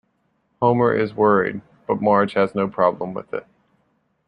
Homer 0.59 0.95
is 0.95 1.13
worried, 1.13 1.61
but 1.87 2.01
Marge 2.01 2.33
has 2.33 2.55
no 2.55 2.67
problem 2.67 3.13
with 3.13 3.31
it. 3.35 3.45